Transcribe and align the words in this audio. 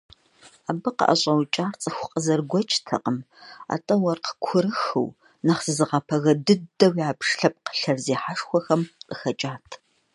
Абы 0.69 0.89
къыӀэщӀэукӀар 0.97 1.73
цӀыху 1.81 2.09
къызэрыгуэкӀтэкъым, 2.11 3.17
атӀэ 3.73 3.95
уэркъ 4.03 4.31
курыхыу, 4.43 5.09
нэхъ 5.45 5.61
зызыгъэпагэ 5.65 6.33
дыдэу 6.45 6.93
ябж 7.07 7.27
лъэпкъ 7.37 7.71
лъэрызехьэшхуэхэм 7.79 8.81
къыхэкӀат. 9.07 9.67